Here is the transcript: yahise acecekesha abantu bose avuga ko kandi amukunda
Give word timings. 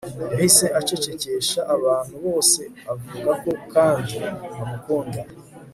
yahise 0.33 0.65
acecekesha 0.79 1.59
abantu 1.75 2.15
bose 2.25 2.61
avuga 2.93 3.31
ko 3.43 3.51
kandi 3.73 4.17
amukunda 4.61 5.21